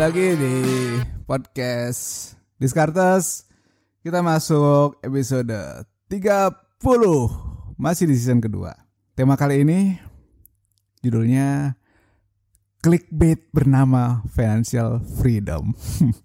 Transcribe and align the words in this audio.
Lagi 0.00 0.32
di 0.32 0.56
podcast 1.28 2.32
Diskartes. 2.56 3.44
Kita 4.00 4.24
masuk 4.24 4.96
episode 5.04 5.84
30, 6.08 6.56
masih 7.76 8.08
di 8.08 8.16
season 8.16 8.40
kedua. 8.40 8.72
Tema 9.12 9.36
kali 9.36 9.60
ini 9.60 10.00
judulnya 11.04 11.76
clickbait 12.80 13.52
bernama 13.52 14.24
financial 14.32 15.04
freedom. 15.20 15.76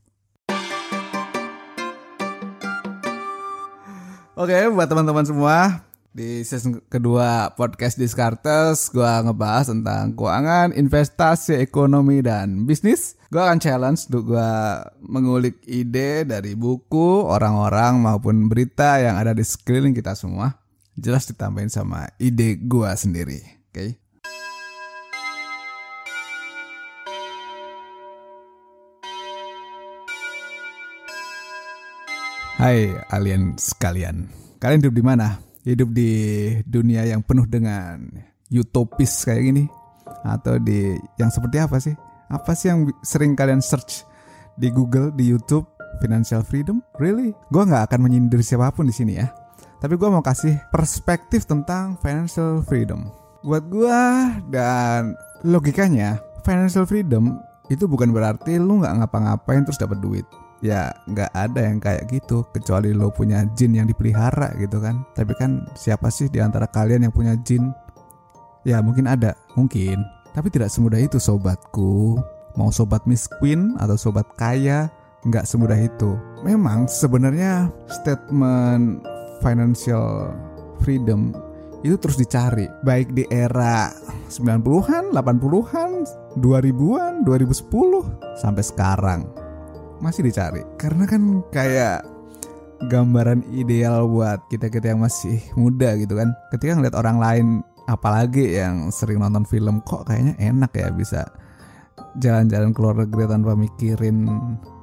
Oke, 4.39 4.71
buat 4.71 4.87
teman-teman 4.87 5.27
semua, 5.27 5.83
di 6.15 6.47
season 6.47 6.79
kedua 6.87 7.51
podcast 7.59 7.99
Diskartes, 7.99 8.87
gue 8.87 9.03
ngebahas 9.03 9.67
tentang 9.67 10.15
keuangan, 10.15 10.71
investasi, 10.71 11.59
ekonomi, 11.59 12.23
dan 12.23 12.63
bisnis. 12.63 13.19
Gue 13.27 13.43
akan 13.43 13.59
challenge 13.59 14.07
untuk 14.07 14.31
gue 14.31 14.51
mengulik 15.03 15.59
ide 15.67 16.23
dari 16.23 16.55
buku, 16.55 17.27
orang-orang, 17.27 17.99
maupun 17.99 18.47
berita 18.47 18.95
yang 19.03 19.19
ada 19.19 19.35
di 19.35 19.43
sekeliling 19.43 19.91
kita 19.91 20.15
semua. 20.15 20.55
Jelas 20.95 21.27
ditambahin 21.27 21.67
sama 21.67 22.07
ide 22.15 22.55
gue 22.63 22.91
sendiri. 22.95 23.43
Oke. 23.67 23.75
Okay? 23.75 23.89
Hai 32.55 32.95
alien 33.11 33.59
sekalian. 33.59 34.31
Kalian 34.63 34.79
hidup 34.79 34.95
di 34.95 35.03
mana? 35.03 35.43
Hidup 35.65 35.89
di 35.97 36.13
dunia 36.61 37.09
yang 37.09 37.25
penuh 37.25 37.49
dengan 37.49 37.97
utopis 38.53 39.25
kayak 39.25 39.41
gini 39.49 39.65
atau 40.21 40.61
di 40.61 40.93
yang 41.17 41.33
seperti 41.33 41.57
apa 41.57 41.81
sih? 41.81 41.97
Apa 42.29 42.53
sih 42.53 42.69
yang 42.69 42.85
sering 43.01 43.33
kalian 43.33 43.65
search 43.65 44.05
di 44.61 44.69
Google, 44.69 45.09
di 45.09 45.25
YouTube? 45.25 45.65
Financial 46.05 46.45
freedom? 46.45 46.85
Really? 47.01 47.33
Gue 47.49 47.65
nggak 47.65 47.89
akan 47.89 47.99
menyindir 48.05 48.45
siapa 48.45 48.69
pun 48.77 48.85
di 48.85 48.93
sini 48.93 49.17
ya. 49.17 49.33
Tapi 49.81 49.97
gue 49.97 50.05
mau 50.05 50.21
kasih 50.21 50.53
perspektif 50.69 51.49
tentang 51.49 51.97
financial 51.97 52.61
freedom. 52.61 53.09
Buat 53.41 53.65
gue 53.65 54.01
dan 54.53 55.17
logikanya, 55.41 56.21
financial 56.45 56.85
freedom 56.85 57.41
itu 57.73 57.89
bukan 57.89 58.13
berarti 58.13 58.61
lu 58.61 58.85
nggak 58.85 59.01
ngapa-ngapain 59.01 59.65
terus 59.65 59.81
dapat 59.81 59.97
duit 59.97 60.29
ya 60.63 60.93
nggak 61.09 61.31
ada 61.35 61.61
yang 61.67 61.79
kayak 61.83 62.07
gitu 62.07 62.47
kecuali 62.53 62.95
lo 62.95 63.11
punya 63.11 63.43
jin 63.57 63.75
yang 63.75 63.87
dipelihara 63.89 64.55
gitu 64.59 64.79
kan. 64.79 65.03
Tapi 65.17 65.33
kan 65.35 65.67
siapa 65.75 66.07
sih 66.07 66.31
di 66.31 66.39
antara 66.39 66.69
kalian 66.69 67.07
yang 67.09 67.13
punya 67.15 67.35
jin? 67.43 67.73
Ya 68.63 68.79
mungkin 68.79 69.09
ada. 69.09 69.35
Mungkin. 69.53 70.01
Tapi 70.35 70.47
tidak 70.51 70.71
semudah 70.71 70.99
itu 70.99 71.19
sobatku. 71.19 72.19
Mau 72.55 72.71
sobat 72.71 73.03
miskin 73.03 73.75
atau 73.79 73.99
sobat 73.99 74.27
kaya 74.39 74.87
nggak 75.27 75.43
semudah 75.47 75.75
itu. 75.75 76.15
Memang 76.45 76.87
sebenarnya 76.87 77.67
statement 77.89 79.03
financial 79.43 80.31
freedom 80.79 81.35
itu 81.83 81.95
terus 81.99 82.17
dicari. 82.17 82.65
Baik 82.81 83.13
di 83.13 83.27
era 83.29 83.91
90-an, 84.31 85.13
80-an, 85.13 85.91
2000-an, 86.39 87.13
2010 87.27 88.41
sampai 88.41 88.63
sekarang 88.65 89.44
masih 90.05 90.21
dicari. 90.21 90.61
Karena 90.77 91.09
kan 91.09 91.41
kayak 91.49 92.05
gambaran 92.85 93.41
ideal 93.55 94.05
buat 94.05 94.45
kita-kita 94.51 94.93
yang 94.93 95.01
masih 95.01 95.41
muda 95.57 95.97
gitu 95.97 96.13
kan. 96.13 96.35
Ketika 96.53 96.77
ngeliat 96.77 96.95
orang 96.95 97.17
lain 97.17 97.45
apalagi 97.89 98.57
yang 98.57 98.89
sering 98.89 99.21
nonton 99.21 99.45
film 99.45 99.81
kok 99.85 100.09
kayaknya 100.09 100.33
enak 100.41 100.71
ya 100.73 100.89
bisa 100.89 101.21
jalan-jalan 102.17 102.73
keluar 102.73 102.95
negeri 102.97 103.29
tanpa 103.29 103.53
mikirin 103.53 104.17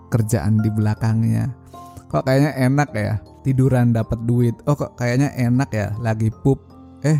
kerjaan 0.08 0.60
di 0.60 0.70
belakangnya. 0.72 1.52
Kok 2.10 2.28
kayaknya 2.28 2.52
enak 2.58 2.90
ya 2.92 3.12
tiduran 3.46 3.94
dapat 3.96 4.18
duit. 4.28 4.56
Oh 4.68 4.76
kok 4.76 4.98
kayaknya 4.98 5.32
enak 5.38 5.70
ya 5.72 5.94
lagi 6.00 6.28
pup. 6.42 6.60
Eh 7.06 7.18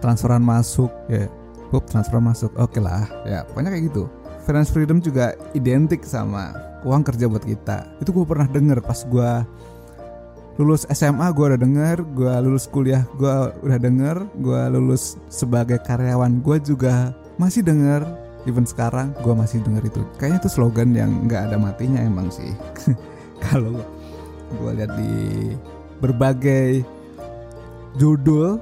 transferan 0.00 0.44
masuk. 0.44 0.90
Ya 1.08 1.28
pup 1.72 1.88
transfer 1.88 2.20
masuk. 2.20 2.52
Oke 2.60 2.78
okay 2.78 2.82
lah 2.84 3.04
ya 3.24 3.44
pokoknya 3.48 3.70
kayak 3.72 3.84
gitu 3.92 4.04
finance 4.42 4.70
freedom 4.70 4.98
juga 4.98 5.34
identik 5.54 6.02
sama 6.02 6.54
uang 6.82 7.02
kerja 7.06 7.30
buat 7.30 7.42
kita. 7.46 7.86
Itu 8.02 8.10
gue 8.10 8.26
pernah 8.26 8.46
denger 8.50 8.82
pas 8.82 9.06
gue 9.06 9.32
lulus 10.60 10.84
SMA 10.92 11.32
gue 11.32 11.44
udah 11.48 11.60
denger 11.60 12.04
gue 12.12 12.32
lulus 12.44 12.68
kuliah 12.68 13.08
gue 13.16 13.34
udah 13.64 13.78
denger 13.80 14.20
gue 14.36 14.60
lulus 14.76 15.16
sebagai 15.32 15.80
karyawan 15.80 16.42
gue 16.42 16.56
juga 16.62 17.14
masih 17.38 17.64
denger. 17.64 18.04
Even 18.42 18.66
sekarang 18.66 19.14
gue 19.22 19.34
masih 19.34 19.62
denger 19.62 19.86
itu. 19.86 20.02
Kayaknya 20.18 20.38
itu 20.42 20.50
slogan 20.50 20.90
yang 20.98 21.30
nggak 21.30 21.50
ada 21.50 21.56
matinya 21.56 22.02
emang 22.02 22.26
sih. 22.34 22.50
Kalau 23.46 23.78
gue 24.58 24.70
lihat 24.74 24.92
di 24.98 25.14
berbagai 26.02 26.82
judul 27.94 28.58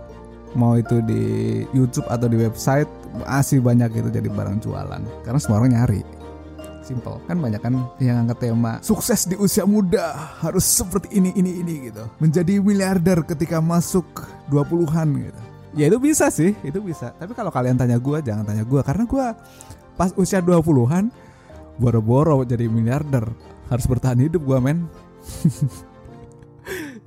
mau 0.54 0.74
itu 0.74 0.98
di 1.04 1.22
YouTube 1.70 2.06
atau 2.10 2.26
di 2.26 2.36
website 2.38 2.88
masih 3.26 3.62
banyak 3.62 3.90
itu 3.94 4.08
jadi 4.10 4.28
barang 4.30 4.62
jualan. 4.62 5.02
Karena 5.22 5.38
semua 5.38 5.62
orang 5.62 5.74
nyari. 5.74 6.02
Simple. 6.80 7.22
Kan 7.30 7.38
banyak 7.38 7.60
kan 7.62 7.74
yang 8.02 8.26
angkat 8.26 8.50
tema 8.50 8.82
sukses 8.82 9.28
di 9.28 9.38
usia 9.38 9.62
muda 9.62 10.34
harus 10.42 10.66
seperti 10.66 11.12
ini 11.14 11.30
ini 11.38 11.62
ini 11.62 11.74
gitu. 11.92 12.02
Menjadi 12.18 12.58
miliarder 12.58 13.22
ketika 13.22 13.62
masuk 13.62 14.06
20-an 14.50 15.08
gitu. 15.30 15.40
Ya 15.78 15.86
itu 15.86 16.02
bisa 16.02 16.26
sih 16.34 16.56
itu 16.66 16.82
bisa. 16.82 17.14
Tapi 17.14 17.30
kalau 17.36 17.54
kalian 17.54 17.78
tanya 17.78 18.00
gue 18.00 18.18
jangan 18.26 18.42
tanya 18.42 18.66
gue 18.66 18.80
karena 18.82 19.06
gue 19.06 19.26
pas 19.94 20.10
usia 20.18 20.42
20-an 20.42 21.14
boro-boro 21.78 22.42
jadi 22.42 22.66
miliarder. 22.66 23.28
Harus 23.70 23.86
bertahan 23.86 24.18
hidup 24.18 24.42
gue 24.42 24.58
men 24.58 24.90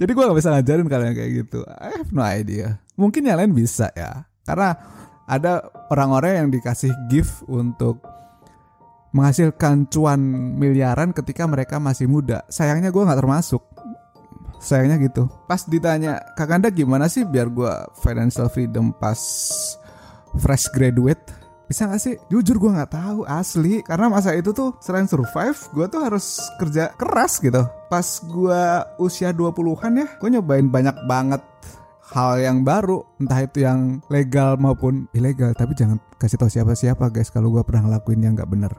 jadi 0.04 0.12
gue 0.12 0.24
gak 0.28 0.38
bisa 0.38 0.52
ngajarin 0.52 0.88
kalian 0.92 1.14
kayak 1.16 1.32
gitu 1.48 1.64
I 1.64 2.04
have 2.04 2.12
no 2.12 2.28
idea 2.28 2.84
mungkin 3.00 3.24
yang 3.24 3.40
lain 3.40 3.56
bisa 3.56 3.88
ya 3.96 4.28
karena 4.44 4.76
ada 5.24 5.64
orang-orang 5.88 6.46
yang 6.46 6.50
dikasih 6.52 6.92
gift 7.08 7.48
untuk 7.48 8.04
menghasilkan 9.14 9.88
cuan 9.88 10.20
miliaran 10.58 11.14
ketika 11.14 11.46
mereka 11.46 11.78
masih 11.78 12.10
muda. 12.10 12.44
Sayangnya 12.50 12.90
gue 12.90 13.04
nggak 13.06 13.22
termasuk. 13.22 13.62
Sayangnya 14.58 14.98
gitu. 15.06 15.30
Pas 15.46 15.62
ditanya, 15.70 16.18
Kakanda 16.34 16.74
gimana 16.74 17.06
sih 17.06 17.22
biar 17.24 17.48
gue 17.48 17.72
financial 18.02 18.50
freedom 18.50 18.90
pas 18.92 19.22
fresh 20.42 20.68
graduate? 20.74 21.22
Bisa 21.74 21.90
gak 21.90 22.06
sih? 22.06 22.22
Jujur 22.30 22.62
gue 22.62 22.70
nggak 22.70 22.94
tahu 22.94 23.26
asli. 23.26 23.82
Karena 23.82 24.06
masa 24.06 24.38
itu 24.38 24.54
tuh 24.54 24.78
selain 24.78 25.10
survive, 25.10 25.58
gue 25.74 25.90
tuh 25.90 26.06
harus 26.06 26.38
kerja 26.62 26.94
keras 26.94 27.42
gitu. 27.42 27.66
Pas 27.90 28.06
gue 28.22 28.62
usia 29.02 29.34
20-an 29.34 29.94
ya, 29.98 30.06
gue 30.22 30.30
nyobain 30.30 30.70
banyak 30.70 30.94
banget 31.10 31.42
hal 32.14 32.38
yang 32.38 32.62
baru 32.62 33.02
entah 33.18 33.42
itu 33.42 33.66
yang 33.66 33.98
legal 34.14 34.54
maupun 34.62 35.10
ilegal 35.18 35.50
tapi 35.58 35.74
jangan 35.74 35.98
kasih 36.22 36.38
tahu 36.38 36.46
siapa-siapa 36.46 37.10
guys 37.10 37.34
kalau 37.34 37.50
gue 37.50 37.66
pernah 37.66 37.90
ngelakuin 37.90 38.22
yang 38.22 38.38
nggak 38.38 38.52
bener 38.54 38.70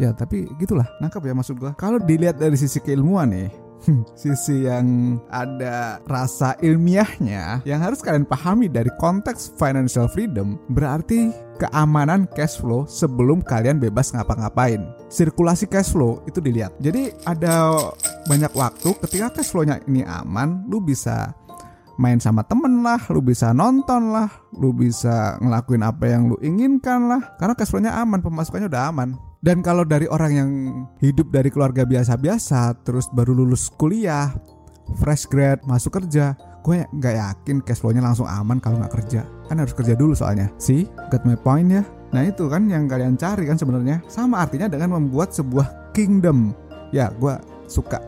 ya 0.00 0.10
tapi 0.14 0.50
gitulah 0.58 0.86
nangkap 0.98 1.22
ya 1.22 1.34
maksud 1.34 1.58
gue 1.58 1.72
kalau 1.78 2.02
dilihat 2.02 2.38
dari 2.38 2.58
sisi 2.58 2.82
keilmuan 2.82 3.30
nih 3.30 3.50
sisi 4.20 4.64
yang 4.64 5.18
ada 5.28 6.00
rasa 6.08 6.56
ilmiahnya 6.64 7.62
yang 7.68 7.80
harus 7.84 8.00
kalian 8.00 8.24
pahami 8.24 8.66
dari 8.66 8.88
konteks 8.96 9.54
financial 9.60 10.08
freedom 10.08 10.56
berarti 10.72 11.30
keamanan 11.58 12.26
cash 12.34 12.58
flow 12.58 12.86
sebelum 12.88 13.38
kalian 13.44 13.78
bebas 13.78 14.10
ngapa-ngapain. 14.10 14.82
Sirkulasi 15.06 15.70
cash 15.70 15.94
flow 15.94 16.18
itu 16.26 16.42
dilihat. 16.42 16.74
Jadi 16.82 17.14
ada 17.26 17.78
banyak 18.26 18.50
waktu 18.54 18.90
ketika 19.06 19.38
cash 19.38 19.54
flow-nya 19.54 19.78
ini 19.86 20.02
aman, 20.02 20.66
lu 20.66 20.82
bisa 20.82 21.30
main 21.96 22.18
sama 22.18 22.42
temen 22.46 22.82
lah, 22.82 22.98
lu 23.10 23.22
bisa 23.22 23.54
nonton 23.54 24.10
lah, 24.10 24.28
lu 24.54 24.74
bisa 24.74 25.38
ngelakuin 25.38 25.82
apa 25.86 26.04
yang 26.10 26.30
lu 26.30 26.36
inginkan 26.42 27.06
lah, 27.06 27.34
karena 27.38 27.54
cash 27.54 27.70
flow-nya 27.70 27.94
aman, 27.98 28.20
pemasukannya 28.22 28.66
udah 28.70 28.84
aman. 28.90 29.14
Dan 29.44 29.60
kalau 29.60 29.84
dari 29.84 30.08
orang 30.08 30.32
yang 30.32 30.50
hidup 31.04 31.28
dari 31.28 31.52
keluarga 31.52 31.84
biasa-biasa, 31.84 32.80
terus 32.80 33.12
baru 33.12 33.36
lulus 33.36 33.68
kuliah, 33.68 34.32
fresh 35.00 35.28
grad, 35.28 35.60
masuk 35.68 36.00
kerja, 36.00 36.32
gue 36.64 36.88
nggak 36.88 37.14
yakin 37.14 37.60
cash 37.60 37.84
flow-nya 37.84 38.00
langsung 38.00 38.24
aman 38.24 38.56
kalau 38.56 38.80
nggak 38.80 39.04
kerja. 39.04 39.28
Kan 39.48 39.60
harus 39.60 39.76
kerja 39.76 39.92
dulu 39.92 40.16
soalnya. 40.16 40.48
See, 40.56 40.88
got 41.12 41.28
my 41.28 41.36
point 41.36 41.68
ya? 41.68 41.84
Nah 42.16 42.24
itu 42.24 42.48
kan 42.48 42.64
yang 42.72 42.88
kalian 42.88 43.20
cari 43.20 43.44
kan 43.44 43.60
sebenarnya. 43.60 44.00
Sama 44.08 44.40
artinya 44.40 44.64
dengan 44.70 44.96
membuat 44.96 45.36
sebuah 45.36 45.92
kingdom. 45.92 46.56
Ya, 46.88 47.12
gue 47.12 47.36
suka 47.68 48.00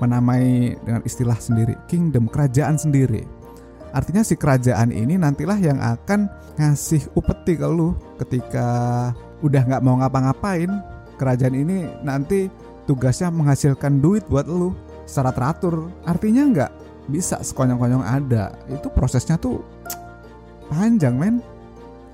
menamai 0.00 0.74
dengan 0.80 1.04
istilah 1.04 1.36
sendiri 1.36 1.76
kingdom 1.86 2.26
kerajaan 2.26 2.80
sendiri. 2.80 3.22
Artinya 3.90 4.22
si 4.22 4.38
kerajaan 4.38 4.94
ini 4.94 5.18
nantilah 5.18 5.58
yang 5.58 5.78
akan 5.82 6.30
ngasih 6.56 7.10
upeti 7.18 7.58
ke 7.58 7.66
lu 7.66 7.94
ketika 8.22 9.10
udah 9.42 9.62
nggak 9.66 9.82
mau 9.82 9.98
ngapa-ngapain. 9.98 10.70
Kerajaan 11.18 11.52
ini 11.52 11.84
nanti 12.00 12.48
tugasnya 12.88 13.28
menghasilkan 13.28 14.00
duit 14.00 14.24
buat 14.30 14.48
lu 14.48 14.72
secara 15.04 15.34
teratur. 15.34 15.90
Artinya 16.06 16.42
nggak 16.48 16.72
bisa 17.10 17.42
sekonyong-konyong 17.42 18.06
ada. 18.06 18.54
Itu 18.70 18.88
prosesnya 18.94 19.36
tuh 19.36 19.60
panjang 20.70 21.18
men. 21.18 21.42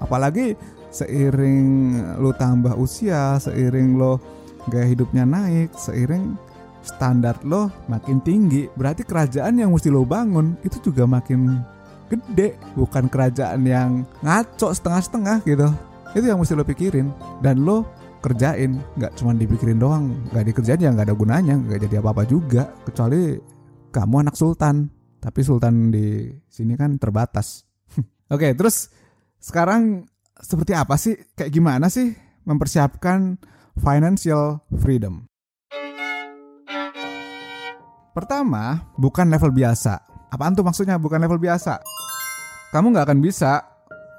Apalagi 0.01 0.57
seiring 0.97 1.69
lo 2.21 2.33
tambah 2.33 2.73
usia 2.81 3.37
seiring 3.37 4.01
lo 4.01 4.17
gaya 4.73 4.89
hidupnya 4.89 5.29
naik 5.29 5.77
seiring 5.77 6.35
standar 6.87 7.43
lo 7.43 7.69
makin 7.91 8.23
tinggi 8.23 8.71
berarti 8.79 9.03
kerajaan 9.03 9.59
yang 9.59 9.75
mesti 9.75 9.91
lo 9.91 10.07
bangun 10.07 10.55
itu 10.63 10.79
juga 10.79 11.03
makin 11.05 11.59
gede 12.07 12.55
bukan 12.79 13.11
kerajaan 13.11 13.67
yang 13.67 13.91
ngaco 14.23 14.71
setengah-setengah 14.71 15.43
gitu. 15.43 15.69
Itu 16.15 16.25
yang 16.31 16.39
mesti 16.39 16.55
lo 16.55 16.63
pikirin 16.63 17.11
dan 17.43 17.67
lo 17.67 17.83
kerjain 18.23 18.79
nggak 18.97 19.13
cuma 19.19 19.35
dipikirin 19.35 19.79
doang 19.79 20.15
nggak 20.31 20.51
dikerjain 20.51 20.83
ya 20.83 20.91
nggak 20.95 21.11
ada 21.11 21.17
gunanya 21.19 21.55
nggak 21.59 21.91
jadi 21.91 22.01
apa-apa 22.01 22.23
juga 22.27 22.71
kecuali 22.87 23.35
kamu 23.91 24.17
anak 24.31 24.39
sultan. 24.39 24.87
Tapi 25.19 25.43
sultan 25.43 25.91
di 25.91 26.31
sini 26.47 26.79
kan 26.79 27.03
terbatas. 27.03 27.67
Oke 28.35 28.55
terus 28.55 28.95
sekarang 29.43 30.07
seperti 30.39 30.73
apa 30.79 30.95
sih 30.95 31.19
kayak 31.35 31.51
gimana 31.51 31.91
sih 31.91 32.15
mempersiapkan 32.47 33.43
financial 33.75 34.63
freedom 34.79 35.27
pertama 38.17 38.81
bukan 38.97 39.29
level 39.29 39.53
biasa 39.53 40.01
apaan 40.33 40.57
tuh 40.57 40.65
maksudnya 40.65 40.97
bukan 40.97 41.21
level 41.21 41.37
biasa 41.37 41.85
kamu 42.73 42.97
nggak 42.97 43.13
akan 43.13 43.21
bisa 43.21 43.61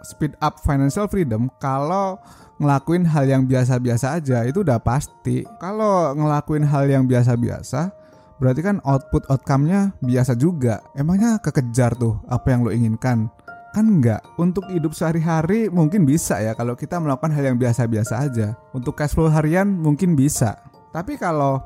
speed 0.06 0.38
up 0.38 0.62
financial 0.62 1.10
freedom 1.10 1.50
kalau 1.58 2.22
ngelakuin 2.58 3.06
hal 3.06 3.26
yang 3.30 3.44
biasa-biasa 3.46 4.18
aja 4.18 4.44
itu 4.46 4.66
udah 4.66 4.82
pasti. 4.82 5.46
Kalau 5.62 6.14
ngelakuin 6.18 6.66
hal 6.66 6.90
yang 6.90 7.06
biasa-biasa, 7.06 7.94
berarti 8.42 8.62
kan 8.66 8.78
output 8.82 9.30
outcome-nya 9.30 9.94
biasa 10.02 10.34
juga. 10.38 10.82
Emangnya 10.98 11.38
kekejar 11.38 11.94
tuh 11.98 12.18
apa 12.28 12.54
yang 12.54 12.66
lo 12.66 12.74
inginkan? 12.74 13.30
Kan 13.78 14.02
enggak. 14.02 14.26
Untuk 14.42 14.66
hidup 14.74 14.98
sehari-hari 14.98 15.70
mungkin 15.70 16.02
bisa 16.02 16.42
ya 16.42 16.58
kalau 16.58 16.74
kita 16.74 16.98
melakukan 16.98 17.30
hal 17.30 17.54
yang 17.54 17.58
biasa-biasa 17.62 18.14
aja. 18.26 18.58
Untuk 18.74 18.98
cash 18.98 19.14
flow 19.14 19.30
harian 19.30 19.70
mungkin 19.70 20.18
bisa. 20.18 20.58
Tapi 20.90 21.14
kalau 21.22 21.62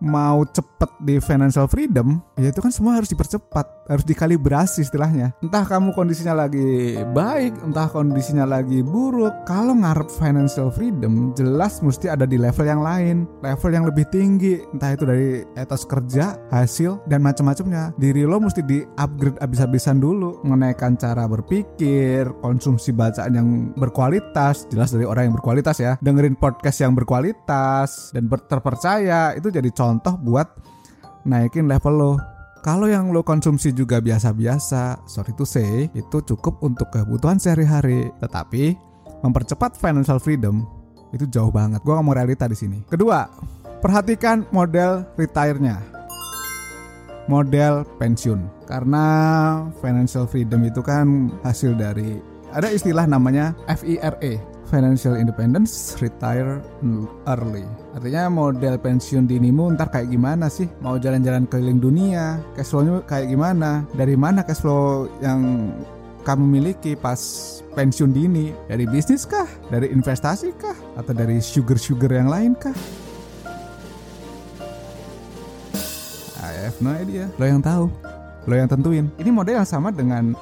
mau 0.00 0.42
cepet 0.48 0.90
di 1.04 1.20
financial 1.20 1.68
freedom, 1.68 2.18
ya 2.40 2.48
itu 2.48 2.60
kan 2.64 2.72
semua 2.72 2.96
harus 2.96 3.12
dipercepat, 3.12 3.79
harus 3.90 4.06
dikalibrasi 4.06 4.86
istilahnya. 4.86 5.34
Entah 5.42 5.66
kamu 5.66 5.90
kondisinya 5.92 6.46
lagi 6.46 6.94
baik, 7.10 7.58
entah 7.66 7.90
kondisinya 7.90 8.46
lagi 8.46 8.86
buruk. 8.86 9.34
Kalau 9.44 9.74
ngarep 9.74 10.06
financial 10.14 10.70
freedom, 10.70 11.34
jelas 11.34 11.82
mesti 11.82 12.06
ada 12.06 12.22
di 12.22 12.38
level 12.38 12.62
yang 12.62 12.86
lain, 12.86 13.26
level 13.42 13.70
yang 13.74 13.84
lebih 13.90 14.06
tinggi. 14.14 14.62
Entah 14.70 14.94
itu 14.94 15.02
dari 15.02 15.42
etos 15.58 15.82
kerja, 15.82 16.38
hasil, 16.54 17.02
dan 17.10 17.26
macam-macamnya. 17.26 17.90
Diri 17.98 18.22
lo 18.22 18.38
mesti 18.38 18.62
di 18.62 18.78
upgrade 19.02 19.42
abis-abisan 19.42 19.98
dulu, 19.98 20.38
menaikkan 20.46 20.94
cara 20.94 21.26
berpikir, 21.26 22.30
konsumsi 22.38 22.94
bacaan 22.94 23.32
yang 23.34 23.48
berkualitas, 23.74 24.70
jelas 24.70 24.94
dari 24.94 25.02
orang 25.02 25.32
yang 25.32 25.34
berkualitas 25.34 25.82
ya. 25.82 25.98
Dengerin 25.98 26.38
podcast 26.38 26.78
yang 26.78 26.94
berkualitas 26.94 28.14
dan 28.14 28.30
terpercaya 28.30 29.34
itu 29.34 29.50
jadi 29.50 29.68
contoh 29.74 30.14
buat 30.22 30.46
naikin 31.26 31.66
level 31.66 31.94
lo. 31.98 32.29
Kalau 32.60 32.92
yang 32.92 33.08
lo 33.08 33.24
konsumsi 33.24 33.72
juga 33.72 34.04
biasa-biasa, 34.04 35.08
sorry 35.08 35.32
to 35.32 35.48
say, 35.48 35.88
itu 35.96 36.20
cukup 36.20 36.60
untuk 36.60 36.92
kebutuhan 36.92 37.40
sehari-hari. 37.40 38.12
Tetapi 38.20 38.76
mempercepat 39.24 39.80
financial 39.80 40.20
freedom 40.20 40.68
itu 41.16 41.24
jauh 41.24 41.48
banget. 41.48 41.80
Gue 41.80 41.96
mau 41.96 42.12
realita 42.12 42.44
di 42.44 42.52
sini. 42.52 42.84
Kedua, 42.84 43.24
perhatikan 43.80 44.44
model 44.52 45.08
retire-nya. 45.16 45.80
Model 47.32 47.88
pensiun. 47.96 48.68
Karena 48.68 49.04
financial 49.80 50.28
freedom 50.28 50.60
itu 50.60 50.84
kan 50.84 51.32
hasil 51.40 51.72
dari 51.80 52.20
ada 52.52 52.68
istilah 52.68 53.06
namanya 53.06 53.56
FIRE, 53.70 54.36
financial 54.70 55.18
independence, 55.18 55.98
retire 55.98 56.62
early. 57.26 57.66
Artinya 57.92 58.30
model 58.30 58.78
pensiun 58.78 59.26
dinimu 59.26 59.74
ntar 59.74 59.90
kayak 59.90 60.14
gimana 60.14 60.46
sih? 60.46 60.70
Mau 60.78 60.94
jalan-jalan 60.96 61.50
keliling 61.50 61.82
dunia, 61.82 62.38
cash 62.54 62.70
flow-nya 62.70 63.02
kayak 63.04 63.34
gimana? 63.34 63.82
Dari 63.92 64.14
mana 64.14 64.46
cash 64.46 64.62
flow 64.62 65.10
yang 65.18 65.74
kamu 66.22 66.44
miliki 66.46 66.94
pas 66.94 67.18
pensiun 67.74 68.14
dini? 68.14 68.54
Dari 68.70 68.86
bisnis 68.86 69.26
kah? 69.26 69.50
Dari 69.68 69.90
investasi 69.90 70.54
kah? 70.54 70.78
Atau 70.94 71.12
dari 71.12 71.42
sugar-sugar 71.42 72.14
yang 72.14 72.30
lain 72.30 72.54
kah? 72.54 72.76
I 76.40 76.70
have 76.70 76.78
no 76.78 76.94
idea. 76.94 77.26
Lo 77.36 77.44
yang 77.44 77.58
tahu. 77.58 77.90
Lo 78.46 78.54
yang 78.54 78.70
tentuin. 78.70 79.10
Ini 79.18 79.28
model 79.34 79.60
yang 79.60 79.68
sama 79.68 79.90
dengan 79.92 80.32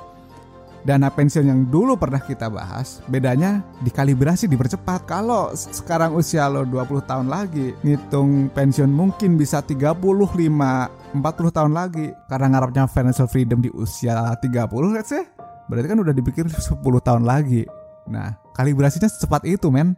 dana 0.88 1.12
pensiun 1.12 1.44
yang 1.44 1.60
dulu 1.68 2.00
pernah 2.00 2.16
kita 2.16 2.48
bahas, 2.48 3.04
bedanya 3.12 3.60
dikalibrasi 3.84 4.48
dipercepat. 4.48 5.04
Kalau 5.04 5.52
sekarang 5.52 6.16
usia 6.16 6.48
lo 6.48 6.64
20 6.64 7.04
tahun 7.04 7.28
lagi, 7.28 7.76
ngitung 7.84 8.48
pensiun 8.56 8.88
mungkin 8.88 9.36
bisa 9.36 9.60
35 9.60 10.00
40 10.00 11.20
tahun 11.52 11.72
lagi 11.76 12.08
karena 12.32 12.46
ngarapnya 12.56 12.88
financial 12.88 13.28
freedom 13.28 13.60
di 13.60 13.68
usia 13.76 14.32
30 14.40 14.96
let's 14.96 15.12
say. 15.12 15.28
Berarti 15.68 15.92
kan 15.92 16.00
udah 16.00 16.16
dipikir 16.16 16.48
10 16.48 16.80
tahun 16.80 17.28
lagi. 17.28 17.68
Nah, 18.08 18.40
kalibrasinya 18.56 19.12
secepat 19.12 19.44
itu, 19.44 19.68
men. 19.68 19.92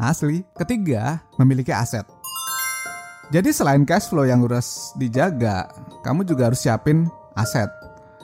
Asli. 0.00 0.40
Ketiga, 0.56 1.20
memiliki 1.36 1.68
aset. 1.68 2.08
Jadi 3.28 3.52
selain 3.52 3.84
cash 3.84 4.08
flow 4.08 4.24
yang 4.24 4.40
harus 4.48 4.96
dijaga, 4.96 5.68
kamu 6.00 6.24
juga 6.24 6.48
harus 6.48 6.64
siapin 6.64 7.04
aset. 7.36 7.68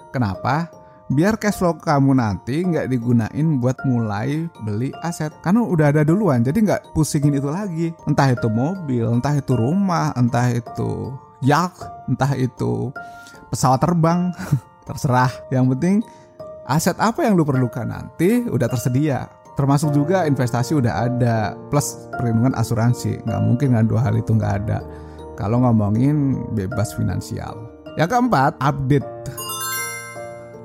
Kenapa? 0.09 0.78
Biar 1.09 1.41
cash 1.41 1.57
flow 1.61 1.81
kamu 1.81 2.21
nanti 2.21 2.61
nggak 2.61 2.93
digunain 2.93 3.47
buat 3.59 3.81
mulai 3.89 4.47
beli 4.63 4.93
aset. 5.01 5.33
Karena 5.41 5.65
udah 5.65 5.93
ada 5.93 6.03
duluan 6.05 6.45
jadi 6.45 6.59
nggak 6.61 6.93
pusingin 6.93 7.37
itu 7.37 7.49
lagi. 7.49 7.97
Entah 8.05 8.29
itu 8.33 8.49
mobil 8.53 9.09
entah 9.09 9.35
itu 9.37 9.57
rumah 9.57 10.13
entah 10.15 10.53
itu 10.53 11.17
yacht 11.41 11.81
entah 12.09 12.33
itu 12.37 12.93
pesawat 13.49 13.81
terbang. 13.81 14.33
Terserah. 14.89 15.33
Yang 15.53 15.65
penting 15.77 15.97
aset 16.69 16.97
apa 17.01 17.25
yang 17.25 17.37
lu 17.37 17.45
perlukan 17.45 17.89
nanti 17.89 18.45
udah 18.45 18.69
tersedia. 18.69 19.29
Termasuk 19.57 19.91
juga 19.91 20.23
investasi 20.23 20.79
udah 20.79 21.11
ada 21.11 21.59
plus 21.73 22.09
perlindungan 22.15 22.55
asuransi. 22.55 23.27
Nggak 23.27 23.41
mungkin 23.43 23.69
kan 23.75 23.85
dua 23.91 24.01
hal 24.07 24.15
itu 24.15 24.37
nggak 24.37 24.55
ada. 24.65 24.79
Kalau 25.35 25.67
ngomongin 25.67 26.39
bebas 26.55 26.95
finansial. 26.95 27.59
Yang 27.99 28.15
keempat 28.15 28.55
update 28.63 29.07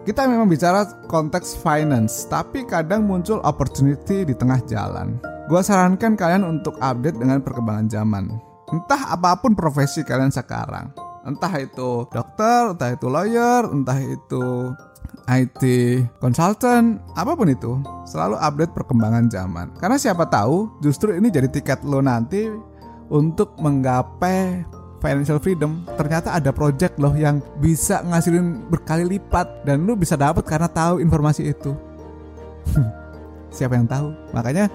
kita 0.04 0.28
memang 0.28 0.52
bicara 0.52 0.84
konteks 1.08 1.56
finance, 1.64 2.28
tapi 2.28 2.68
kadang 2.68 3.08
muncul 3.08 3.40
opportunity 3.48 4.28
di 4.28 4.36
tengah 4.36 4.60
jalan. 4.68 5.16
Gua 5.48 5.64
sarankan 5.64 6.20
kalian 6.20 6.44
untuk 6.44 6.76
update 6.84 7.16
dengan 7.16 7.40
perkembangan 7.40 7.88
zaman. 7.88 8.28
Entah 8.68 9.16
apa 9.16 9.40
pun 9.40 9.56
profesi 9.56 10.04
kalian 10.04 10.32
sekarang. 10.32 10.92
Entah 11.24 11.56
itu 11.56 12.04
dokter, 12.12 12.76
entah 12.76 12.90
itu 12.92 13.08
lawyer, 13.08 13.64
entah 13.72 13.96
itu 13.96 14.76
IT 15.32 15.64
consultant, 16.20 17.00
apa 17.16 17.32
pun 17.32 17.48
itu, 17.48 17.80
selalu 18.04 18.36
update 18.44 18.76
perkembangan 18.76 19.32
zaman. 19.32 19.72
Karena 19.80 19.96
siapa 19.96 20.28
tahu 20.28 20.68
justru 20.84 21.16
ini 21.16 21.32
jadi 21.32 21.48
tiket 21.48 21.88
lo 21.88 22.04
nanti 22.04 22.52
untuk 23.08 23.56
menggapai 23.56 24.68
financial 25.04 25.44
freedom 25.44 25.84
ternyata 26.00 26.32
ada 26.32 26.56
project 26.56 26.96
loh 26.96 27.12
yang 27.12 27.44
bisa 27.60 28.00
ngasilin 28.08 28.72
berkali 28.72 29.04
lipat 29.20 29.68
dan 29.68 29.84
lu 29.84 30.00
bisa 30.00 30.16
dapat 30.16 30.48
karena 30.48 30.72
tahu 30.72 31.04
informasi 31.04 31.52
itu. 31.52 31.76
Siapa 33.56 33.76
yang 33.76 33.86
tahu? 33.86 34.16
Makanya 34.32 34.72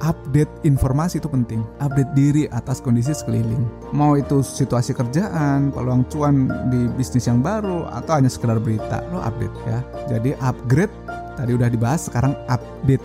update 0.00 0.64
informasi 0.64 1.20
itu 1.20 1.28
penting. 1.28 1.60
Update 1.78 2.10
diri 2.16 2.48
atas 2.48 2.80
kondisi 2.80 3.12
sekeliling. 3.12 3.92
Mau 3.92 4.16
itu 4.16 4.40
situasi 4.40 4.96
kerjaan 4.96 5.70
peluang 5.70 6.08
cuan 6.08 6.48
di 6.72 6.88
bisnis 6.96 7.28
yang 7.28 7.44
baru 7.44 7.86
atau 7.92 8.16
hanya 8.16 8.32
sekedar 8.32 8.58
berita 8.58 9.04
lo 9.12 9.20
update 9.20 9.56
ya. 9.68 9.78
Jadi 10.16 10.30
upgrade 10.40 10.92
tadi 11.36 11.52
udah 11.52 11.68
dibahas 11.68 12.08
sekarang 12.08 12.32
update. 12.48 13.04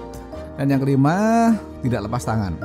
Dan 0.56 0.72
yang 0.72 0.80
kelima 0.80 1.52
tidak 1.84 2.08
lepas 2.08 2.24
tangan. 2.24 2.56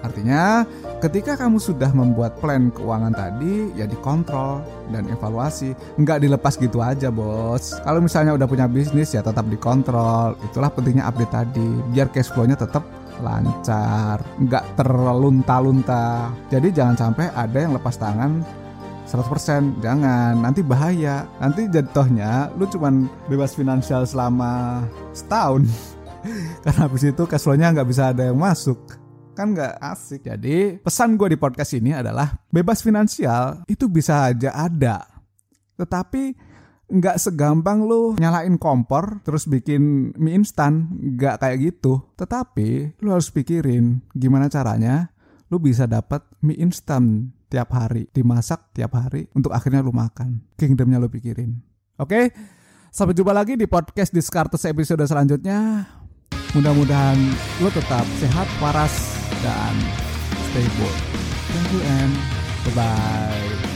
Artinya 0.00 0.64
Ketika 0.98 1.38
kamu 1.38 1.62
sudah 1.62 1.94
membuat 1.94 2.42
plan 2.42 2.74
keuangan 2.74 3.14
tadi, 3.14 3.70
ya 3.78 3.86
dikontrol 3.86 4.66
dan 4.90 5.06
evaluasi. 5.06 5.70
Nggak 5.94 6.26
dilepas 6.26 6.58
gitu 6.58 6.82
aja, 6.82 7.06
bos. 7.14 7.78
Kalau 7.86 8.02
misalnya 8.02 8.34
udah 8.34 8.50
punya 8.50 8.66
bisnis, 8.66 9.14
ya 9.14 9.22
tetap 9.22 9.46
dikontrol. 9.46 10.34
Itulah 10.50 10.74
pentingnya 10.74 11.06
update 11.06 11.30
tadi, 11.30 11.70
biar 11.94 12.10
cash 12.10 12.34
flow-nya 12.34 12.58
tetap 12.58 12.82
lancar, 13.22 14.18
nggak 14.42 14.74
terlunta-lunta. 14.74 16.34
Jadi 16.50 16.74
jangan 16.74 16.98
sampai 16.98 17.30
ada 17.30 17.58
yang 17.62 17.78
lepas 17.78 17.94
tangan 17.94 18.42
100% 19.06 19.80
jangan 19.80 20.36
nanti 20.36 20.60
bahaya 20.60 21.24
nanti 21.40 21.64
jatuhnya 21.64 22.52
lu 22.60 22.68
cuman 22.68 23.08
bebas 23.24 23.56
finansial 23.56 24.04
selama 24.04 24.84
setahun 25.16 25.64
karena 26.62 26.80
habis 26.84 27.08
itu 27.08 27.22
cash 27.24 27.40
flow-nya 27.40 27.72
nggak 27.72 27.88
bisa 27.88 28.12
ada 28.12 28.28
yang 28.28 28.36
masuk 28.36 28.76
kan 29.38 29.54
nggak 29.54 29.78
asik. 29.78 30.26
Jadi 30.26 30.82
pesan 30.82 31.14
gue 31.14 31.30
di 31.30 31.38
podcast 31.38 31.78
ini 31.78 31.94
adalah 31.94 32.34
bebas 32.50 32.82
finansial 32.82 33.62
itu 33.70 33.86
bisa 33.86 34.34
aja 34.34 34.50
ada, 34.50 35.06
tetapi 35.78 36.34
nggak 36.88 37.20
segampang 37.20 37.84
lu 37.84 38.16
nyalain 38.18 38.56
kompor 38.56 39.20
terus 39.20 39.44
bikin 39.44 40.10
mie 40.18 40.34
instan 40.34 40.90
nggak 41.14 41.38
kayak 41.38 41.58
gitu. 41.70 42.02
Tetapi 42.18 42.98
lu 42.98 43.14
harus 43.14 43.30
pikirin 43.30 44.02
gimana 44.10 44.50
caranya 44.50 45.14
lu 45.54 45.62
bisa 45.62 45.86
dapat 45.86 46.26
mie 46.42 46.58
instan 46.58 47.30
tiap 47.46 47.70
hari 47.72 48.10
dimasak 48.10 48.74
tiap 48.74 48.98
hari 48.98 49.30
untuk 49.38 49.54
akhirnya 49.54 49.86
lu 49.86 49.94
makan. 49.94 50.42
Kingdomnya 50.58 50.98
lu 50.98 51.06
pikirin. 51.06 51.62
Oke? 52.02 52.34
Sampai 52.88 53.12
jumpa 53.12 53.36
lagi 53.36 53.54
di 53.54 53.68
podcast 53.68 54.10
Discartes 54.10 54.64
episode 54.64 55.04
selanjutnya 55.04 55.84
mudah-mudahan 56.56 57.18
lu 57.60 57.68
tetap 57.68 58.04
sehat 58.20 58.48
waras 58.62 58.94
dan 59.44 59.74
stay 60.52 60.64
thank 61.52 61.68
you 61.72 61.80
and 61.84 62.12
bye 62.64 62.74
bye 62.84 63.67